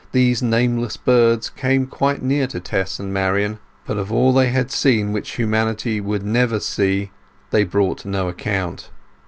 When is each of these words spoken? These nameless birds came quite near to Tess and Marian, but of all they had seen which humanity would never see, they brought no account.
These 0.13 0.41
nameless 0.41 0.97
birds 0.97 1.51
came 1.51 1.85
quite 1.85 2.23
near 2.23 2.47
to 2.47 2.59
Tess 2.59 2.99
and 2.99 3.13
Marian, 3.13 3.59
but 3.85 3.97
of 3.97 4.11
all 4.11 4.33
they 4.33 4.47
had 4.49 4.71
seen 4.71 5.11
which 5.13 5.35
humanity 5.35 6.01
would 6.01 6.25
never 6.25 6.59
see, 6.59 7.11
they 7.51 7.63
brought 7.65 8.03
no 8.03 8.27
account. 8.27 8.89